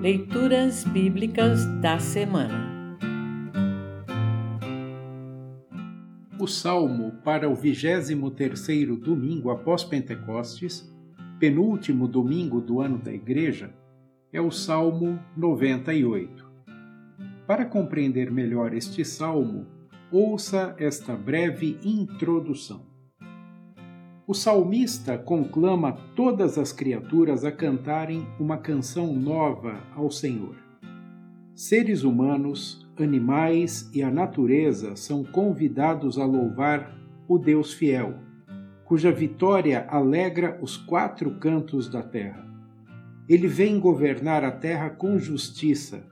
[0.00, 2.96] Leituras Bíblicas da Semana
[6.38, 10.90] O Salmo para o 23º domingo após Pentecostes,
[11.38, 13.74] penúltimo domingo do ano da Igreja,
[14.32, 16.50] é o Salmo 98.
[17.46, 19.66] Para compreender melhor este salmo,
[20.10, 22.89] ouça esta breve introdução.
[24.30, 30.54] O salmista conclama todas as criaturas a cantarem uma canção nova ao Senhor.
[31.52, 36.96] Seres humanos, animais e a natureza são convidados a louvar
[37.26, 38.20] o Deus fiel,
[38.84, 42.46] cuja vitória alegra os quatro cantos da terra.
[43.28, 46.04] Ele vem governar a terra com justiça.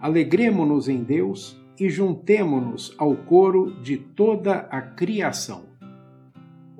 [0.00, 5.71] Alegremo-nos em Deus e juntemo-nos ao coro de toda a criação.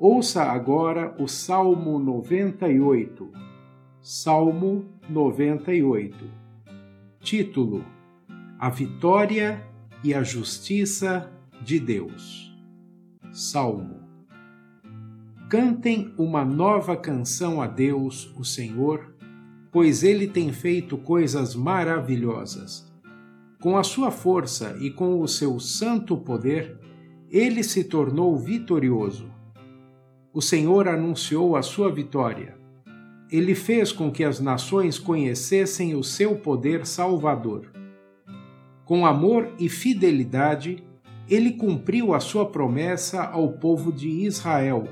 [0.04, 3.30] Ouça agora o Salmo 98.
[4.00, 6.28] Salmo 98.
[7.20, 7.84] Título:
[8.58, 9.64] A Vitória
[10.02, 11.30] e a Justiça
[11.62, 12.52] de Deus.
[13.30, 14.00] Salmo.
[15.48, 19.14] Cantem uma nova canção a Deus, o Senhor,
[19.70, 22.92] pois ele tem feito coisas maravilhosas.
[23.60, 26.76] Com a sua força e com o seu santo poder,
[27.30, 29.30] ele se tornou vitorioso
[30.34, 32.56] o Senhor anunciou a sua vitória.
[33.30, 37.70] Ele fez com que as nações conhecessem o seu poder salvador.
[38.84, 40.82] Com amor e fidelidade,
[41.28, 44.88] ele cumpriu a sua promessa ao povo de Israel.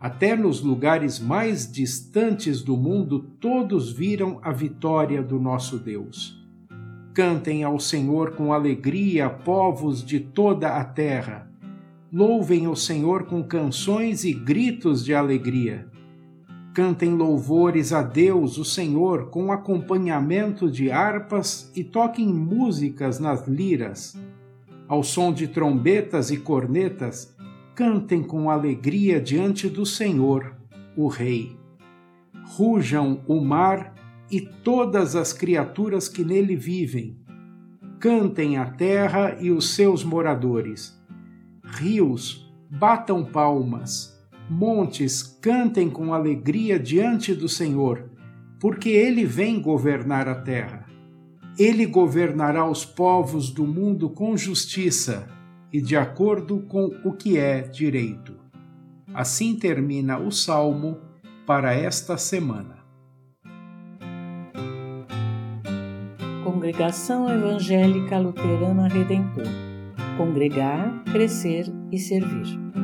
[0.00, 6.40] Até nos lugares mais distantes do mundo, todos viram a vitória do nosso Deus.
[7.14, 11.49] Cantem ao Senhor com alegria, povos de toda a terra
[12.12, 15.86] Louvem o Senhor com canções e gritos de alegria.
[16.74, 24.18] Cantem louvores a Deus, o Senhor, com acompanhamento de harpas e toquem músicas nas liras.
[24.88, 27.32] Ao som de trombetas e cornetas,
[27.76, 30.56] cantem com alegria diante do Senhor,
[30.96, 31.56] o Rei.
[32.56, 33.94] Rujam o mar
[34.28, 37.16] e todas as criaturas que nele vivem.
[38.00, 40.99] Cantem a terra e os seus moradores
[41.70, 48.10] rios, batam palmas, montes, cantem com alegria diante do Senhor,
[48.58, 50.86] porque ele vem governar a terra.
[51.58, 55.28] Ele governará os povos do mundo com justiça
[55.72, 58.34] e de acordo com o que é direito.
[59.12, 60.98] Assim termina o salmo
[61.46, 62.78] para esta semana.
[66.44, 69.69] Congregação Evangélica Luterana Redentor
[70.20, 72.79] congregar, crescer e servir.